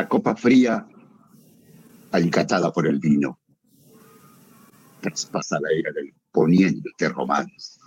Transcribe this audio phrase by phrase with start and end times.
[0.00, 0.86] la copa fría
[2.12, 3.38] alicatada por el vino.
[5.02, 7.78] Traspasa la era del poniente romance.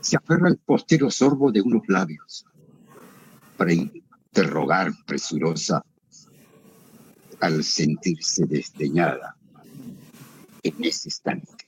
[0.00, 2.44] Se aferra al postero sorbo de unos labios
[3.56, 5.82] para interrogar presurosa
[7.40, 9.36] al sentirse desdeñada
[10.62, 11.66] en ese instante.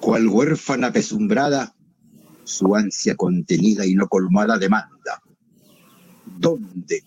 [0.00, 1.72] Cual huérfana pesumbrada,
[2.42, 5.22] su ansia contenida y no colmada demanda.
[6.26, 7.04] ¿Dónde?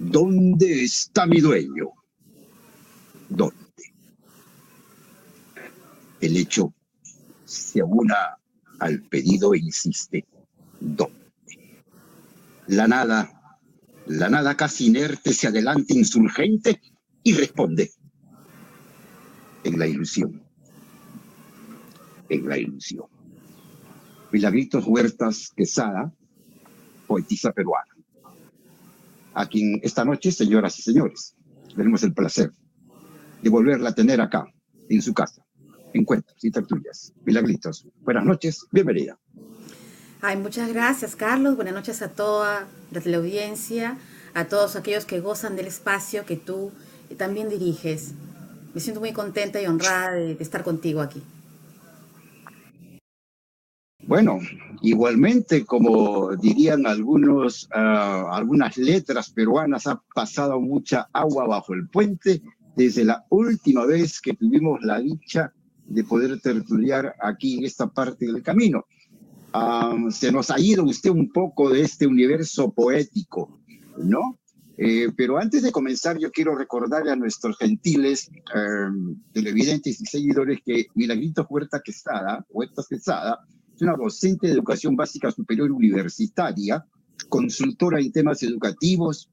[0.00, 1.90] ¿Dónde está mi dueño?
[3.28, 3.54] ¿Dónde?
[6.22, 6.72] El hecho
[7.44, 8.38] se aúna
[8.78, 10.26] al pedido e insiste.
[10.80, 11.20] ¿Dónde?
[12.68, 13.60] La nada,
[14.06, 16.80] la nada casi inerte se adelanta insurgente
[17.22, 17.90] y responde.
[19.64, 20.42] En la ilusión.
[22.30, 23.04] En la ilusión.
[24.32, 26.10] Milagritos Huertas Quesada,
[27.06, 27.99] poetisa peruana,
[29.34, 31.34] a quien esta noche, señoras y señores,
[31.76, 32.50] tenemos el placer
[33.42, 34.46] de volverla a tener acá,
[34.88, 35.42] en su casa.
[35.92, 37.12] Encuentros y tertulias.
[37.24, 39.18] Milagritos, buenas noches, bienvenida.
[40.20, 41.56] Ay, muchas gracias, Carlos.
[41.56, 43.96] Buenas noches a toda la teleaudiencia,
[44.34, 46.72] a todos aquellos que gozan del espacio que tú
[47.16, 48.12] también diriges.
[48.74, 51.22] Me siento muy contenta y honrada de, estar contigo aquí.
[54.10, 54.40] Bueno,
[54.82, 62.42] igualmente, como dirían algunos, ah, algunas letras peruanas, ha pasado mucha agua bajo el puente
[62.74, 65.52] desde la última vez que tuvimos la dicha
[65.86, 68.84] de poder tertuliar aquí en esta parte del camino
[70.10, 73.60] se nos ha ido usted un poco de este universo poético,
[73.96, 74.38] ¿no?
[74.76, 80.60] Eh, pero antes de comenzar, yo quiero recordarle a nuestros gentiles em, televidentes y seguidores
[80.64, 83.40] que Milagrito Huerta Quesada, Huerta Quesada,
[83.80, 86.84] una docente de educación básica superior universitaria,
[87.28, 89.30] consultora en temas educativos,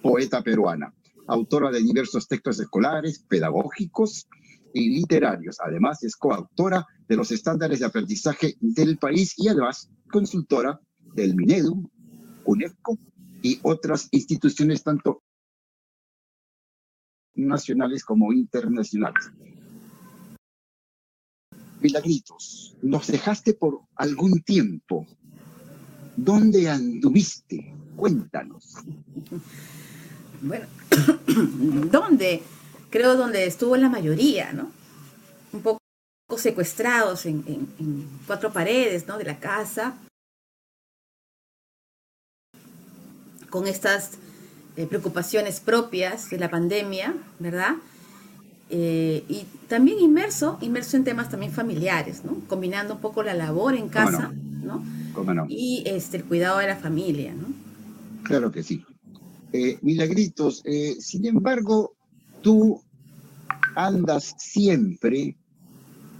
[0.00, 0.92] poeta peruana,
[1.26, 4.26] autora de diversos textos escolares, pedagógicos,
[4.74, 5.58] y literarios.
[5.60, 10.80] Además, es coautora de los estándares de aprendizaje del país y además consultora
[11.14, 11.90] del Minedu,
[12.44, 12.98] UNESCO
[13.42, 15.22] y otras instituciones tanto
[17.34, 19.30] nacionales como internacionales.
[21.82, 25.06] Milagritos, nos dejaste por algún tiempo.
[26.16, 27.74] ¿Dónde anduviste?
[27.96, 28.74] Cuéntanos.
[30.40, 30.66] Bueno,
[31.90, 32.42] ¿dónde?
[32.92, 34.70] creo, donde estuvo la mayoría, ¿no?
[35.52, 35.80] Un poco
[36.36, 39.18] secuestrados en, cuatro paredes, ¿no?
[39.18, 39.96] De la casa,
[43.50, 44.12] con estas
[44.76, 47.74] eh, preocupaciones propias de la pandemia, ¿verdad?
[48.74, 52.40] Eh, y también inmerso, inmerso en temas también familiares, ¿no?
[52.48, 54.82] Combinando un poco la labor en casa, no?
[55.48, 57.48] Y este, el cuidado de la familia, ¿no?
[58.22, 58.82] Claro que sí.
[59.52, 60.62] Eh, milagritos,
[60.98, 61.94] sin embargo,
[62.40, 62.82] tú
[63.74, 65.36] andas siempre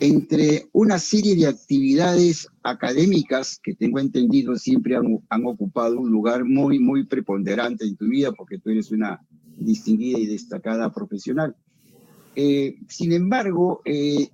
[0.03, 6.81] entre una serie de actividades académicas que tengo entendido siempre han, ocupado un lugar muy,
[6.81, 9.21] muy preponderante en tu vida porque tú eres una
[9.57, 11.55] distinguida y destacada profesional.
[12.35, 14.31] Eh, sin embargo, eh,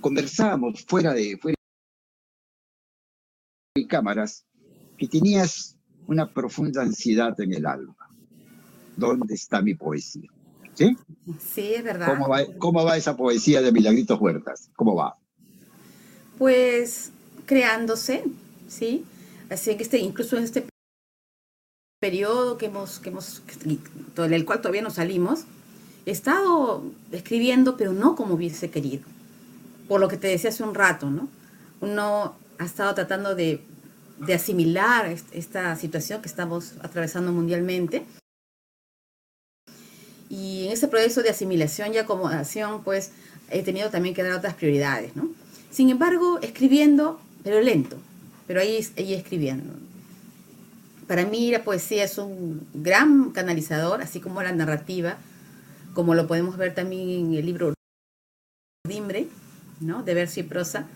[0.00, 1.56] conversábamos fuera de, fuera
[3.74, 4.46] de cámaras
[4.96, 5.76] que tenías
[6.06, 7.96] una profunda ansiedad en el alma.
[8.96, 10.28] ¿Dónde está mi poesía?
[10.74, 10.96] ¿Sí?
[11.38, 12.06] Sí, es verdad.
[12.58, 14.70] ¿Cómo va, esa poesía de Milagritos Huertas?
[14.76, 15.16] ¿Cómo va?
[16.38, 17.10] Pues
[17.46, 18.24] creándose,
[18.68, 19.04] ¿sí?
[19.50, 20.66] Así que este, incluso en este
[22.00, 23.42] periodo que hemos, que hemos,
[24.16, 25.44] el cual todavía no salimos,
[26.06, 26.82] he estado
[27.12, 29.04] escribiendo, pero no como hubiese querido.
[29.88, 31.28] Por lo que te decía hace un rato, ¿no?
[31.80, 33.62] Uno ha estado tratando de,
[34.34, 38.04] asimilar esta situación que estamos atravesando mundialmente
[40.30, 43.10] y en ese proceso de asimilación y acomodación, pues
[43.50, 45.28] he tenido también que dar otras prioridades, ¿no?
[45.72, 47.96] Sin embargo, escribiendo, pero lento,
[48.46, 49.74] pero ahí, ahí escribiendo.
[51.08, 55.18] Para mí la poesía es un gran canalizador, así como la narrativa,
[55.94, 57.74] como lo podemos ver también en el libro
[58.86, 59.28] Dimbre,
[59.80, 60.02] ¿no?
[60.02, 60.88] De verso y prosa.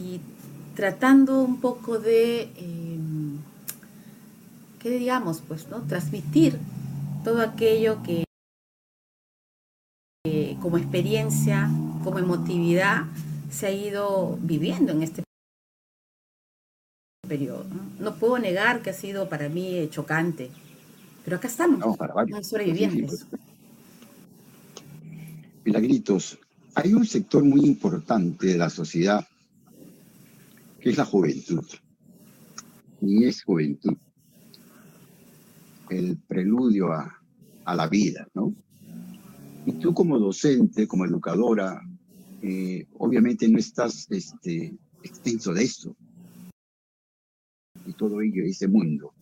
[0.00, 0.20] Y,
[0.74, 2.98] tratando un poco de, eh,
[4.78, 5.42] ¿qué digamos?
[5.46, 5.82] Pues, ¿no?
[5.82, 6.58] Transmitir
[7.24, 8.24] todo aquello que
[10.60, 11.70] como experiencia,
[12.04, 13.04] como emotividad,
[13.50, 15.22] se ha ido viviendo en este
[17.26, 17.64] periodo.
[17.98, 18.14] ¿no?
[18.14, 20.50] puedo negar que ha sido para mí chocante,
[21.28, 23.26] pero acá estamos, no, para sobrevivientes.
[25.62, 26.38] Milagritos,
[26.74, 29.28] hay un sector muy importante de la sociedad
[30.80, 31.66] que es la juventud.
[33.02, 33.94] Y es juventud.
[35.90, 37.20] el preludio a,
[37.66, 38.54] a la vida, ¿no?
[39.66, 41.78] Y tú como docente, como educadora,
[42.40, 45.94] eh, obviamente no estás este, extenso de esto.
[47.84, 49.12] Y todo ello, ese mundo.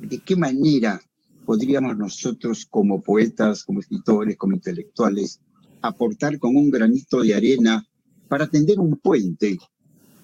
[0.00, 1.00] ¿De qué manera
[1.44, 5.40] podríamos nosotros como poetas, como escritores, como intelectuales,
[5.82, 7.84] aportar con un granito de arena
[8.28, 9.58] para tender un puente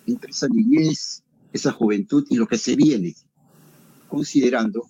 [0.07, 3.15] entre esa niñez, esa juventud y lo que se viene,
[4.09, 4.85] considerando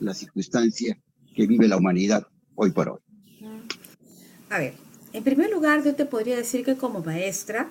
[0.00, 1.00] la circunstancia
[1.34, 2.98] que vive la humanidad hoy por hoy.
[4.50, 4.74] A ver,
[5.12, 7.70] en primer lugar yo te podría decir que como maestra,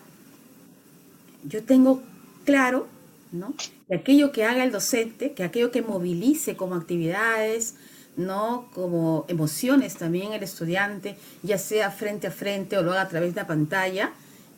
[1.43, 2.01] yo tengo
[2.45, 2.87] claro,
[3.31, 3.53] ¿no?
[3.87, 7.75] Que aquello que haga el docente, que aquello que movilice como actividades,
[8.17, 8.69] ¿no?
[8.73, 13.33] Como emociones también el estudiante, ya sea frente a frente o lo haga a través
[13.33, 14.11] de la pantalla,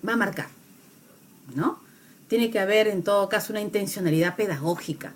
[0.07, 0.47] va a marcar,
[1.55, 1.79] ¿no?
[2.27, 5.13] Tiene que haber en todo caso una intencionalidad pedagógica,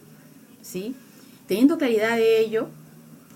[0.62, 0.96] ¿sí?
[1.48, 2.70] Teniendo claridad de ello,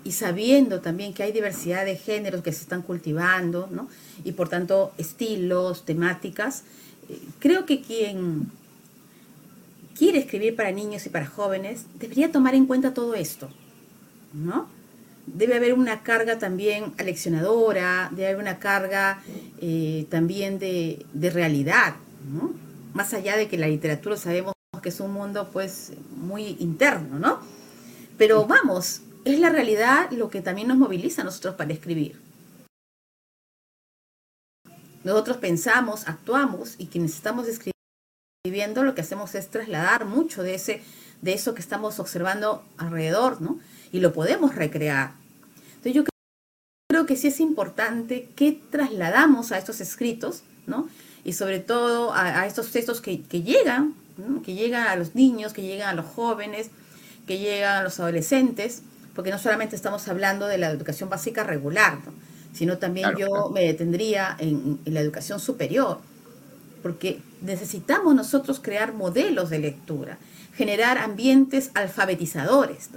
[0.03, 3.87] y sabiendo también que hay diversidad de géneros que se están cultivando, ¿no?
[4.23, 6.63] y por tanto estilos, temáticas,
[7.09, 8.47] eh, creo que quien
[10.01, 13.51] quiere escribir para niños y para jóvenes debería tomar en cuenta todo esto,
[14.33, 14.67] ¿no?
[15.27, 19.21] Debe haber una carga también aleccionadora, debe haber una carga
[19.61, 21.97] eh, también de, de realidad,
[22.33, 22.51] ¿no?
[22.95, 27.39] Más allá de que la literatura sabemos que es un mundo pues muy interno, ¿no?
[28.17, 32.19] Pero vamos, es la realidad lo que también nos moviliza a nosotros para escribir.
[35.03, 37.80] Nosotros pensamos, actuamos y quienes estamos escribiendo
[38.43, 40.81] lo que hacemos es trasladar mucho de, ese,
[41.21, 43.59] de eso que estamos observando alrededor, ¿no?
[43.91, 45.11] Y lo podemos recrear.
[45.75, 46.03] Entonces yo
[46.89, 50.89] creo que sí es importante que trasladamos a estos escritos, ¿no?
[51.23, 53.93] Y sobre todo a, estos textos que, llegan,
[54.43, 56.71] que llegan a los niños, que llegan a los jóvenes,
[57.27, 58.81] que llegan a los adolescentes,
[59.13, 61.99] porque no solamente estamos hablando de la educación básica regular,
[62.53, 65.99] sino también yo me detendría en, la educación superior,
[66.81, 70.17] porque necesitamos nosotros crear modelos de lectura,
[70.55, 72.89] generar ambientes alfabetizadores.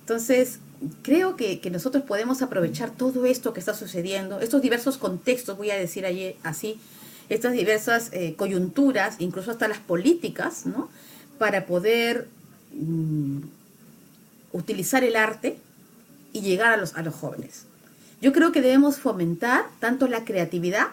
[0.00, 0.58] Entonces,
[1.02, 5.76] creo que, nosotros podemos aprovechar todo esto que está sucediendo, estos diversos contextos, voy a
[5.76, 6.80] decir allí, así,
[7.28, 10.88] estas diversas eh, coyunturas, incluso hasta las políticas, ¿no?
[11.38, 12.28] para poder
[12.72, 13.38] mm,
[14.52, 15.58] utilizar el arte
[16.32, 17.64] y llegar a los, a los jóvenes.
[18.20, 20.88] Yo creo que debemos fomentar tanto la creatividad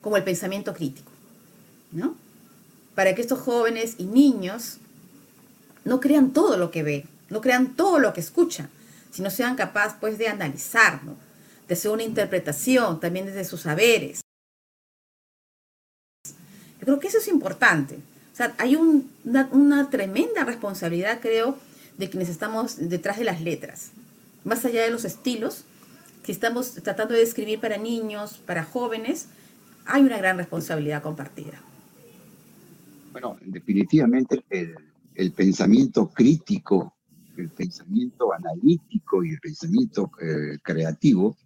[0.00, 1.10] como el pensamiento crítico,
[1.92, 2.16] ¿no?
[2.94, 4.78] Para que estos jóvenes y niños
[5.84, 8.68] no crean todo lo que ven, no crean todo lo que escuchan,
[9.10, 11.00] sino sean capaces pues de analizar,
[11.68, 14.20] de hacer una interpretación también desde sus saberes.
[16.80, 17.96] Yo creo que eso es importante.
[18.32, 21.56] O sea, hay una, una tremenda responsabilidad, creo,
[21.96, 23.90] de quienes estamos detrás de las letras.
[24.44, 25.64] Más allá de los estilos,
[26.22, 29.26] que estamos tratando de escribir para niños, para jóvenes,
[29.86, 31.62] hay una gran responsabilidad compartida.
[33.12, 36.94] Bueno, definitivamente el, pensamiento crítico,
[37.36, 41.36] el pensamiento analítico y el pensamiento eh, creativo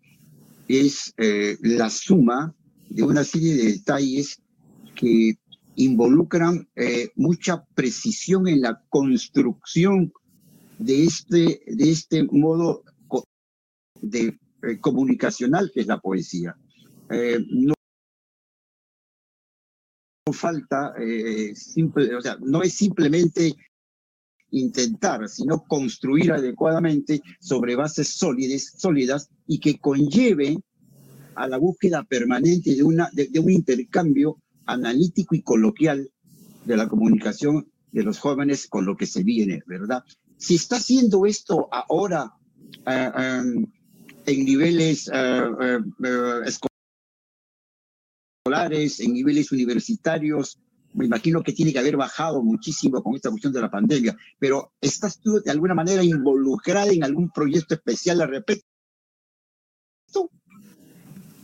[0.67, 2.55] es eh, la suma
[2.89, 4.41] de una serie de detalles
[4.97, 5.39] que
[5.77, 10.13] involucran eh, mucha precisión en la construcción
[10.79, 12.83] de este, de este modo
[14.01, 14.37] de,
[14.81, 16.55] comunicacional que es la poesía.
[17.49, 17.75] No
[20.33, 21.53] falta, eh,
[22.17, 23.55] o sea, no es simplemente
[24.53, 30.59] intentar, sino construir adecuadamente sobre bases sólidas, sólidas y que conlleve
[31.35, 34.37] a la búsqueda permanente de, una, de un intercambio
[34.67, 36.11] analítico y coloquial
[36.65, 40.05] de la comunicación de los jóvenes con lo que se viene, ¿verdad?
[40.37, 42.33] Si está haciendo esto ahora
[42.87, 43.67] eh, em,
[44.27, 45.43] en niveles eh,
[46.03, 46.70] eh, escolares,
[48.53, 50.59] en niveles universitarios,
[50.93, 54.73] me imagino que tiene que haber bajado muchísimo con esta cuestión de la pandemia, pero
[54.81, 58.67] ¿estás tú de alguna manera involucrada en algún proyecto especial al respecto?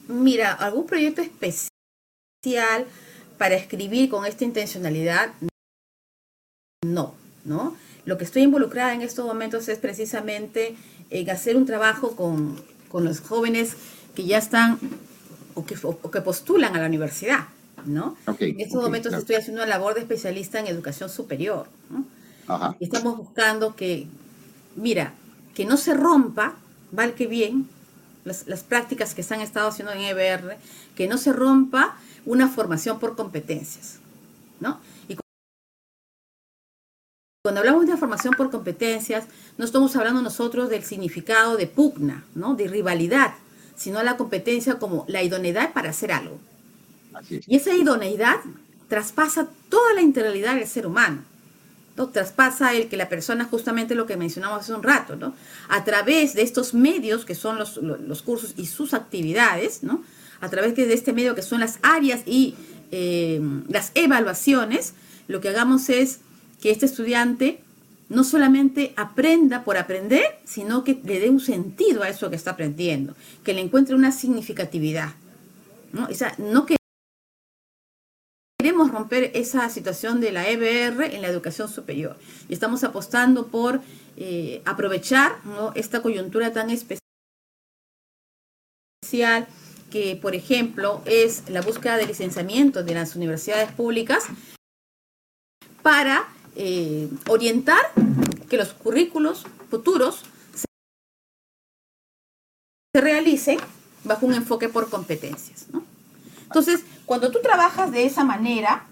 [0.09, 2.87] Mira, algún proyecto especial
[3.39, 5.33] para escribir con esta intencionalidad,
[6.85, 7.77] no, ¿no?
[8.05, 10.77] Lo que estoy involucrada en estos momentos es precisamente
[11.11, 12.57] en hacer un trabajo con,
[12.93, 13.77] los jóvenes
[14.15, 14.79] que ya están
[15.57, 17.49] o que, que, postulan a la universidad,
[17.85, 18.17] ¿no?
[18.39, 21.67] en estos momentos estoy haciendo una labor de especialista en educación superior,
[22.79, 24.07] Y estamos buscando que,
[24.77, 25.15] mira,
[25.55, 26.55] que no se rompa,
[26.93, 27.69] vale que bien,
[28.25, 30.57] las, las, prácticas que se han estado haciendo en EBR,
[30.95, 33.99] que no se rompa una formación por competencias,
[34.61, 34.81] ¿no?
[37.47, 42.57] Cuando hablamos de formación por competencias, no estamos hablando nosotros del significado de pugna, ¿no?
[42.57, 43.35] de rivalidad,
[43.77, 46.39] sino la competencia como la idoneidad para hacer algo.
[47.29, 48.41] Y esa idoneidad
[48.89, 51.23] traspasa toda la integralidad del ser humano.
[51.97, 52.09] ¿no?
[52.09, 55.35] Traspasa el que la persona, justamente lo que mencionamos hace un rato, ¿no?
[55.69, 60.03] a través de estos medios que son los, los cursos y sus actividades, ¿no?
[60.41, 62.55] a través de este medio que son las áreas y
[62.91, 64.93] eh, las evaluaciones,
[65.29, 66.21] lo que hagamos es
[66.61, 67.61] que este estudiante
[68.09, 72.53] no solamente aprenda por aprender, sino que le dé un sentido a eso que está
[72.53, 75.15] aprendiendo, que le encuentre una significatividad.
[75.93, 76.09] ¿no?
[76.39, 76.67] no
[78.59, 82.17] queremos romper esa situación de la EBR en la educación superior
[82.49, 83.81] y estamos apostando por
[84.17, 85.37] eh, aprovechar
[85.75, 87.01] esta coyuntura tan especial
[89.91, 94.25] que, por ejemplo, es la búsqueda de licenciamiento de las universidades públicas
[95.83, 97.93] para eh, orientar
[98.49, 100.23] que los currículos futuros
[102.95, 103.59] se realicen
[104.05, 105.67] bajo un enfoque por competencias.
[106.45, 108.87] Entonces, cuando tú trabajas de esa manera,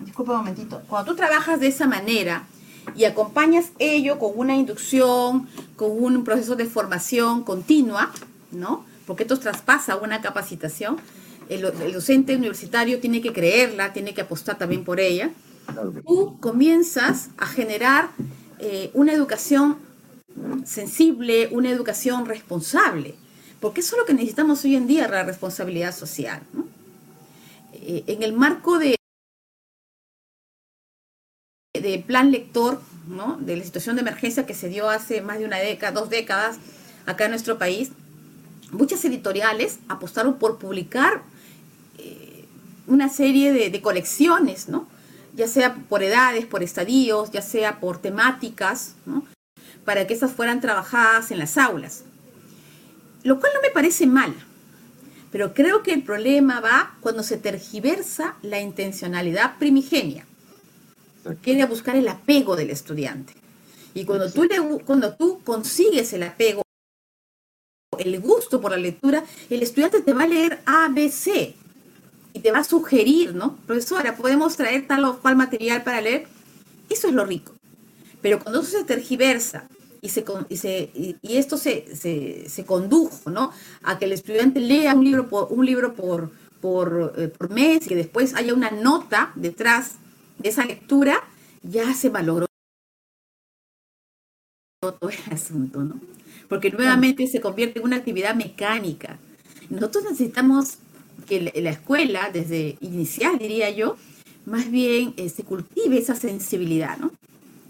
[0.00, 2.46] disculpa un momentito, cuando tú trabajas de esa manera
[2.94, 8.12] y acompañas ello con una inducción, con un proceso de formación continua,
[8.52, 8.84] ¿no?
[9.06, 10.98] Porque esto traspasa una capacitación,
[11.48, 15.32] el docente universitario tiene que creerla, tiene que apostar también por ella,
[16.06, 18.10] tú comienzas a generar
[18.58, 19.78] eh, una educación
[20.64, 23.14] sensible, una educación responsable,
[23.60, 26.42] porque eso es lo que necesitamos hoy en día, la responsabilidad social.
[27.72, 28.96] Eh, en el marco de,
[31.74, 32.80] de plan lector,
[33.40, 36.58] de la situación de emergencia que se dio hace más de una década, dos décadas
[37.06, 37.90] acá en nuestro país,
[38.70, 41.22] muchas editoriales apostaron por publicar
[41.96, 42.44] eh,
[42.86, 44.86] una serie de colecciones, ¿no?
[45.38, 48.96] Ya sea por edades, por estadios, ya sea por temáticas,
[49.84, 52.02] para que esas fueran trabajadas en las aulas.
[53.22, 54.34] Lo cual no me parece mal,
[55.30, 60.26] pero creo que el problema va cuando se tergiversa la intencionalidad primigenia.
[61.40, 63.34] Quiere buscar el apego del estudiante.
[63.94, 66.62] Y cuando tú, le, cuando tú consigues el apego,
[67.96, 71.54] el gusto por la lectura, el estudiante te va a leer ABC,
[72.32, 73.56] y te va a sugerir, ¿no?
[73.66, 76.26] Profesora, podemos traer tal o cual material para leer.
[76.88, 77.54] Eso es lo rico.
[78.22, 79.68] Pero cuando eso se tergiversa
[80.00, 80.24] y, se,
[80.94, 81.94] y, esto se,
[82.48, 83.52] se, condujo, ¿no?
[83.82, 86.30] A que el estudiante lea un libro por, un libro por,
[86.60, 89.94] por, eh, por mes y que después haya una nota detrás
[90.38, 91.24] de esa lectura,
[91.62, 92.46] ya se valoró
[94.80, 96.00] todo el asunto, ¿no?
[96.48, 99.18] Porque nuevamente se convierte en una actividad mecánica.
[99.68, 100.78] Nosotros necesitamos
[101.28, 103.96] que la escuela, desde inicial diría yo,
[104.46, 107.12] más bien eh, se cultive esa sensibilidad, ¿no?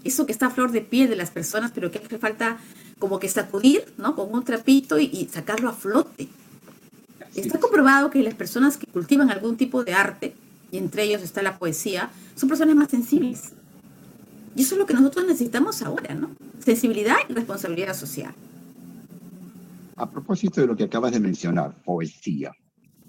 [0.03, 2.57] Eso que está a flor de piel de las personas, pero que hace falta
[2.99, 4.15] como que sacudir, ¿no?
[4.15, 6.29] Con un trapito y, sacarlo a flote.
[7.35, 10.33] Está comprobado que las personas que cultivan algún tipo de arte,
[10.71, 13.51] y entre ellos está la poesía, son personas más sensibles.
[14.55, 16.31] Y eso es lo que nosotros necesitamos ahora, ¿no?
[16.63, 18.33] Sensibilidad y responsabilidad social.
[19.97, 22.51] A propósito de lo que acabas de mencionar, poesía.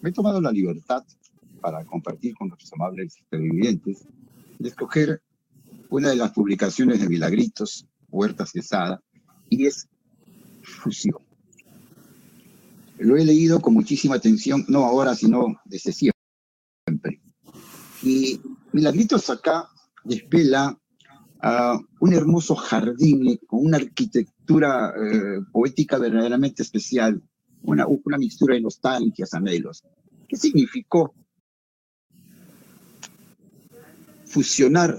[0.00, 1.04] Me he tomado la libertad
[1.60, 4.06] para compartir con nuestros amables televidentes
[4.58, 5.22] de escoger
[5.90, 9.02] una de las publicaciones de Milagritos, Huerta Cesada,
[9.48, 9.88] y es
[10.62, 11.18] Fusión.
[12.98, 17.20] Lo he leído con muchísima atención, no ahora, sino desde siempre.
[18.02, 18.40] Y
[18.72, 19.68] Milagritos acá
[20.04, 20.78] despela
[22.00, 27.22] un hermoso jardín con una arquitectura eh, poética verdaderamente especial,
[27.62, 29.82] una, una mixtura de nostalgias, anhelos.
[30.28, 31.14] ¿Qué significó
[34.24, 34.96] fusionar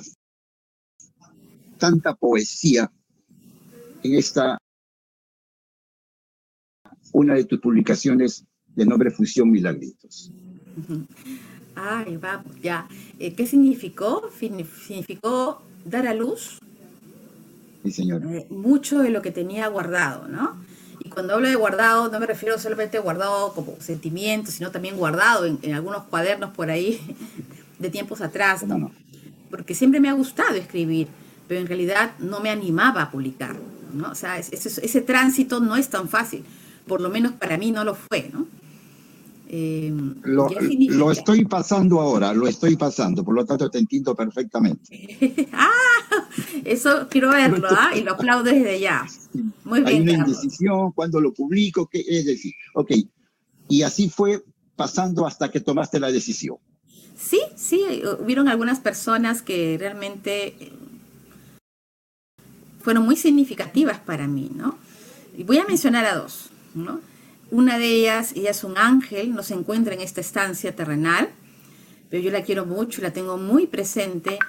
[1.78, 2.92] tanta poesía
[4.04, 4.58] en esta,
[7.14, 10.32] una de tus publicaciones de nombre Fusión Milagritos?
[11.76, 12.88] Ay, vamos, ya.
[13.20, 14.30] Eh, ¿Qué significó?
[14.38, 16.60] Significó dar a luz
[17.84, 18.26] sí, señor.
[18.26, 20.64] Eh, mucho de lo que tenía guardado, ¿no?
[21.14, 25.46] Cuando hablo de guardado, no me refiero solamente a guardado como sentimientos, sino también guardado
[25.46, 27.00] en, algunos cuadernos por ahí
[27.80, 28.92] de tiempos atrás, ¿no?
[29.50, 31.08] Porque siempre me ha gustado escribir,
[31.48, 33.58] pero en realidad no me animaba a publicar,
[33.94, 34.12] ¿no?
[34.12, 36.46] O sea, ese, ese tránsito no es tan fácil,
[36.88, 38.48] por lo menos para mí no lo fue, ¿no?
[39.54, 39.92] Eh,
[40.24, 45.50] lo, lo, estoy pasando ahora, lo estoy pasando, por lo tanto te entiendo perfectamente.
[45.52, 45.70] ah,
[46.64, 47.92] eso quiero verlo, ¿ah?
[47.94, 49.06] Y lo aplaudo desde ya.
[49.66, 49.88] Muy bien.
[49.88, 52.54] Hay una indecisión, cuando lo publico, ¿qué es decir?
[52.76, 52.92] Ok,
[53.68, 54.42] y así fue
[54.78, 56.56] pasando hasta que tomaste la decisión.
[57.18, 60.72] Sí, sí, hubieron algunas personas que realmente
[62.82, 64.78] fueron muy significativas para mí, ¿no?
[65.38, 67.11] Y voy a mencionar a dos, ¿no?
[67.52, 71.30] Una de ellas, ella es un ángel, no se encuentra en esta estancia terrenal,
[72.10, 74.40] pero yo la quiero mucho, la tengo muy presente.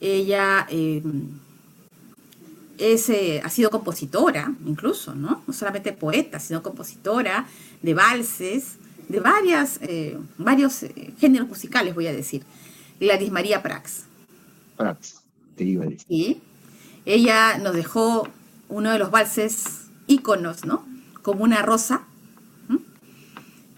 [0.00, 1.00] Ella eh,
[2.78, 5.44] es, eh, ha sido compositora, incluso, ¿no?
[5.46, 7.46] No solamente poeta, sino compositora
[7.80, 10.84] de valses, de varias, eh, varios
[11.20, 12.42] géneros musicales, voy a decir.
[12.98, 14.02] Gladys María Prax.
[14.76, 15.22] Prax,
[15.54, 16.06] te iba a decir.
[16.08, 16.40] Sí.
[17.04, 18.28] Ella nos dejó
[18.68, 20.84] uno de los valses íconos, ¿no?
[21.22, 22.07] Como una rosa,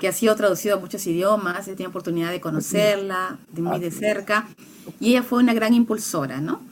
[0.01, 3.91] que ha sido traducido a muchos idiomas, he tenido oportunidad de conocerla de muy de
[3.91, 4.49] cerca,
[4.99, 6.63] y ella fue una gran impulsora, ¿no?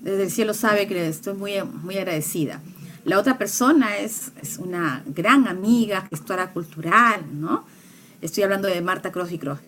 [0.00, 1.52] Desde el cielo sabe que estoy muy,
[1.82, 2.62] muy agradecida.
[3.04, 7.66] La otra persona es, es una gran amiga, gestora cultural, ¿no?
[8.22, 9.66] Estoy hablando de Marta Crosby Crosby.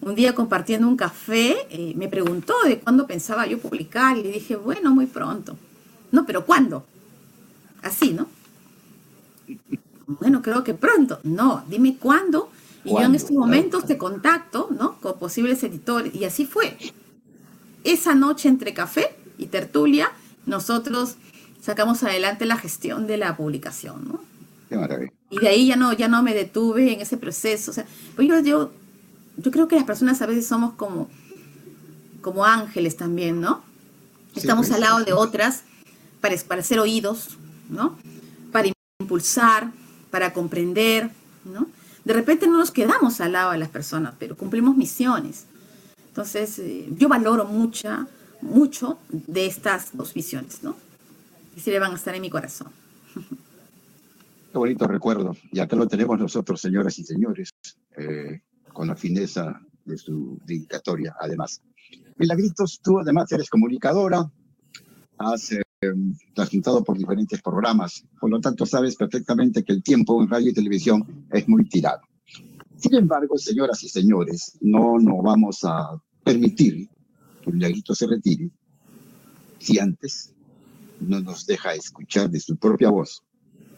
[0.00, 4.32] Un día compartiendo un café, eh, me preguntó de cuándo pensaba yo publicar y le
[4.32, 5.56] dije, bueno, muy pronto.
[6.10, 6.84] No, pero ¿cuándo?
[7.82, 8.26] Así, ¿no?
[10.18, 11.20] Bueno, creo que pronto.
[11.22, 12.50] No, dime cuándo.
[12.84, 14.96] Y yo en estos momentos te contacto, ¿no?
[15.00, 16.14] Con posibles editores.
[16.14, 16.76] Y así fue.
[17.84, 20.10] Esa noche entre café y tertulia,
[20.46, 21.16] nosotros
[21.60, 24.20] sacamos adelante la gestión de la publicación, ¿no?
[24.68, 25.12] Qué maravilla.
[25.30, 27.70] Y de ahí ya no, ya no me detuve en ese proceso.
[27.70, 28.72] O sea, pues yo, yo,
[29.36, 31.08] yo creo que las personas a veces somos como,
[32.20, 33.62] como ángeles también, ¿no?
[34.34, 35.62] Estamos pues, al lado de otras
[36.20, 37.36] para, para ser oídos,
[37.68, 37.96] ¿no?
[38.52, 39.70] Para impulsar,
[40.10, 41.10] para comprender,
[41.44, 41.66] ¿no?
[42.04, 45.46] De repente no nos quedamos al lado de las personas, pero cumplimos misiones.
[46.08, 48.06] Entonces, eh, yo valoro mucha,
[48.40, 50.76] mucho de estas dos visiones, ¿no?
[51.56, 52.68] Y si le van a estar en mi corazón.
[54.52, 55.36] Qué bonito recuerdo.
[55.52, 57.50] Y acá lo tenemos nosotros, señoras y señores,
[57.96, 58.40] eh,
[58.72, 61.60] con la fineza de su dedicatoria, además.
[62.16, 64.28] Milagritos, tú además eres comunicadora,
[65.18, 65.52] has
[66.34, 70.54] transmitido por diferentes programas, por lo tanto sabes perfectamente que el tiempo en radio y
[70.54, 72.02] televisión es muy tirado.
[72.76, 76.88] Sin embargo, señoras y señores, no nos vamos a permitir
[77.42, 78.50] que Milagrito se retire
[79.58, 80.34] si antes
[81.00, 83.22] no nos deja escuchar de su propia voz,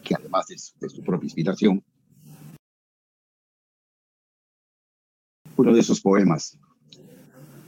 [0.03, 1.81] que además es de su propia inspiración,
[5.55, 6.59] uno de esos poemas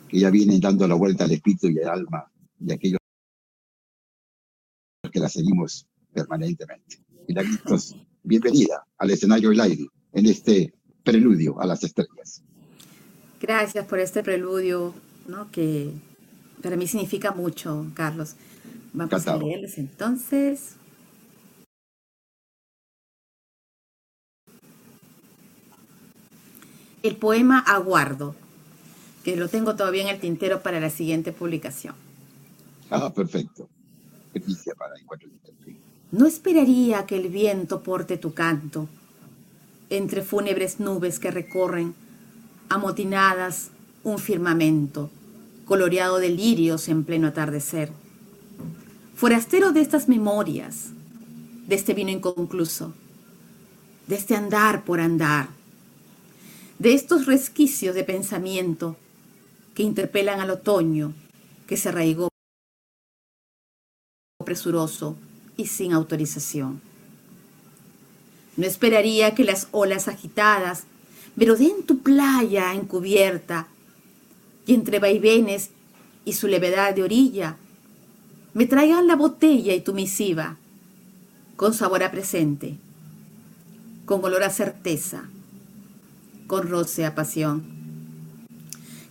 [0.10, 3.00] que ya vienen dando la vuelta al espíritu y al alma de aquellos
[5.16, 6.98] que la seguimos permanentemente.
[7.26, 10.74] Milagritos, bienvenida al escenario del aire en este
[11.06, 12.44] preludio a las estrellas.
[13.40, 14.94] Gracias por este preludio,
[15.30, 15.50] ¿no?
[15.52, 15.90] que
[16.62, 18.36] para mí significa mucho, Carlos.
[18.92, 20.76] Vamos a leerles entonces.
[27.04, 28.36] El poema Aguardo,
[29.24, 31.96] que lo tengo todavía en el tintero para la siguiente publicación.
[32.90, 33.70] Ah, perfecto.
[34.78, 34.94] Para
[36.12, 38.88] No esperaría que el viento porte tu canto
[39.90, 41.94] entre fúnebres nubes que recorren
[42.70, 43.70] amotinadas
[44.04, 45.10] un firmamento
[45.66, 47.92] coloreado de lirios en pleno atardecer.
[49.16, 50.90] Forastero de estas memorias,
[51.68, 52.94] de este vino inconcluso,
[54.08, 55.50] de este andar por andar,
[56.80, 58.98] de estos resquicios de pensamiento
[59.74, 61.14] que interpelan al otoño
[61.68, 62.30] que se arraigó
[64.46, 65.16] presuroso
[65.58, 66.82] y sin autorización.
[68.58, 70.84] No esperaría que las olas agitadas
[71.36, 73.68] den tu playa encubierta
[74.66, 75.70] y entre vaivenes
[76.24, 77.58] y su levedad de orilla,
[78.54, 80.58] me traigan la botella y tu misiva,
[81.56, 82.78] con sabor a presente,
[84.06, 85.26] con olor a certeza,
[86.48, 87.64] con roce a pasión,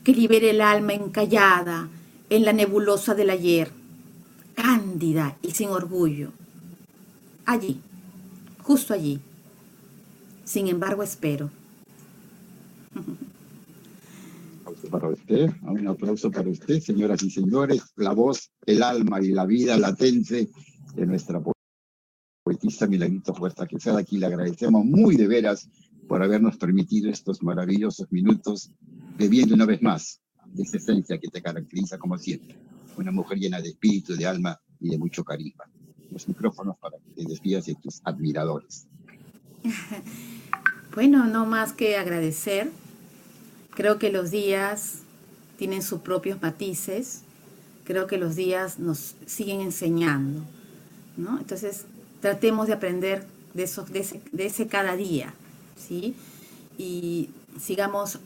[0.02, 1.88] que libere el alma encallada
[2.30, 3.70] en la nebulosa del ayer,
[4.54, 6.30] cándida y sin orgullo.
[7.44, 7.80] Allí,
[8.62, 9.20] justo allí.
[10.44, 11.50] Sin embargo, espero
[14.90, 19.46] para usted, un aplauso para usted, señoras y señores, la voz, el alma y la
[19.46, 20.48] vida latente
[20.94, 21.40] de nuestra
[22.44, 25.68] poetisa Milagrito Fuerza sea Aquí le agradecemos muy de veras
[26.08, 28.70] por habernos permitido estos maravillosos minutos,
[29.18, 32.56] bebiendo una vez más de esa esencia que te caracteriza como siempre,
[32.96, 35.64] una mujer llena de espíritu, de alma y de mucho carisma.
[36.10, 38.86] Los micrófonos para que te despidas de tus admiradores.
[40.94, 42.70] Bueno, no más que agradecer
[43.74, 45.00] Creo que los días
[45.58, 47.22] tienen sus propios matices,
[47.84, 50.42] creo que los días nos siguen enseñando,
[51.16, 51.38] ¿no?
[51.38, 51.84] Entonces,
[52.20, 55.34] tratemos de aprender de, esos, de, ese, cada día,
[55.76, 56.14] ¿sí?
[56.78, 57.30] Y
[57.60, 58.20] sigamos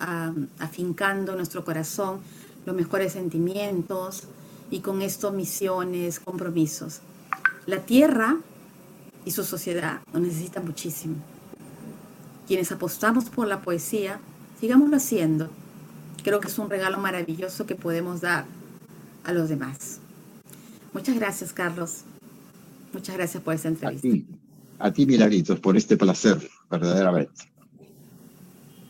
[0.59, 2.21] afincando en nuestro corazón
[2.67, 4.25] los mejores sentimientos
[4.71, 7.01] y con esto misiones, compromisos.
[7.67, 8.37] La tierra
[9.25, 11.17] y su sociedad nos necesitan muchísimo.
[12.47, 14.21] Quienes apostamos por la poesía,
[14.61, 15.51] sigámoslo haciendo.
[16.23, 18.47] Creo que es un regalo maravilloso que podemos dar
[19.25, 20.01] a los demás.
[20.93, 22.05] Muchas gracias, Carlos.
[22.93, 24.09] Muchas gracias por esta entrevista.
[24.09, 24.27] A ti,
[24.79, 27.53] a ti Milagritos, por este placer, verdaderamente.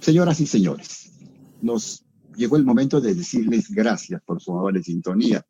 [0.01, 1.11] Señoras y señores,
[1.61, 2.05] nos
[2.37, 5.45] llegó el momento de decirles gracias por su amable sintonía.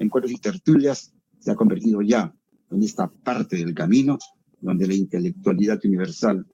[0.00, 2.34] Encuentros y tertulias se ha convertido ya
[2.70, 4.18] en esta parte del camino
[4.58, 6.46] donde la intelectualidad universal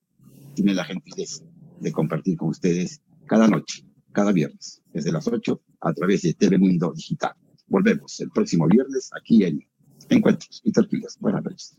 [0.55, 1.45] tiene la gentileza
[1.81, 6.59] de compartir con ustedes cada noche, cada viernes, desde las 8 a través de TV
[6.59, 7.35] Mundo Digital.
[7.69, 9.65] Volvemos el próximo viernes aquí en
[10.09, 11.17] Encuentros y Tertulias.
[11.21, 11.79] Buenas noches.